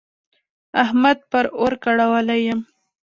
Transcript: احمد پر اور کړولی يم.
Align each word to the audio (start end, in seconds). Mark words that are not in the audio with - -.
احمد 0.83 1.17
پر 1.31 1.45
اور 1.59 1.71
کړولی 1.83 2.39
يم. 2.47 2.59